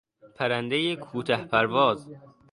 پرندهی 0.35 0.95
کوته 0.95 1.37
پرواز 1.51 2.09